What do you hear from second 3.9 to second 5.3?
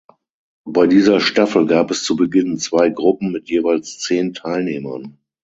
zehn Teilnehmern.